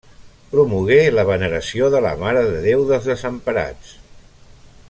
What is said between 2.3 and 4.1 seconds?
de Déu dels Desemparats.